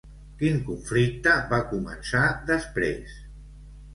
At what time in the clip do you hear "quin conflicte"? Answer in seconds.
0.37-1.35